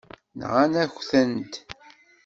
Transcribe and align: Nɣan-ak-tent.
Nɣan-ak-tent. 0.39 1.53